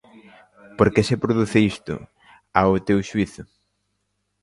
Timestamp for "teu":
2.87-2.99